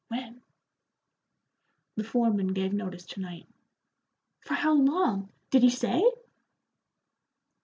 "When?" 0.07 0.41
"The 1.95 2.03
foreman 2.03 2.53
gave 2.53 2.73
notice 2.73 3.05
to 3.05 3.19
night." 3.19 3.45
"For 4.39 4.55
how 4.55 4.73
long? 4.73 5.29
Did 5.51 5.61
he 5.61 5.69
say?" 5.69 6.01